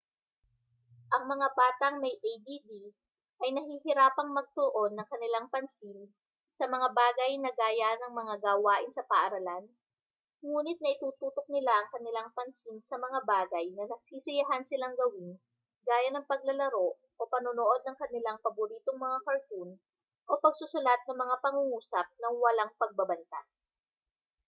ang 1.15 1.23
mga 1.33 1.47
batang 1.59 1.95
may 2.03 2.15
add 2.17 2.69
ay 3.45 3.49
nahihirapang 3.53 4.31
magtuon 4.37 4.91
ng 4.97 5.05
kanilang 5.11 5.45
pansin 5.53 5.99
sa 6.57 6.65
mga 6.73 6.87
bagay 7.01 7.31
na 7.37 7.51
gaya 7.61 7.91
ng 8.01 8.09
mga 8.19 8.35
gawain 8.45 8.89
sa 8.93 9.03
paaralan 9.11 9.65
nguni't 10.47 10.79
naitututok 10.81 11.45
nila 11.53 11.71
ang 11.85 11.89
kanilang 11.93 12.29
pansin 12.37 12.77
sa 12.89 12.95
mga 13.05 13.19
bagay 13.33 13.65
na 13.77 13.83
nasisiyahan 13.91 14.63
silang 14.69 14.95
gawin 15.01 15.29
gaya 15.89 16.09
ng 16.11 16.25
paglalaro 16.31 16.87
o 16.97 17.21
panonood 17.33 17.81
ng 17.85 17.93
kanilang 18.01 18.37
paboritong 18.45 18.97
mga 19.05 19.17
cartoon 19.27 19.69
o 20.25 20.31
pagsusulat 20.45 21.01
ng 21.05 21.13
mga 21.23 21.35
pangungusap 21.45 22.07
nang 22.19 22.35
walang 22.43 22.71
pagbabantas 22.81 23.51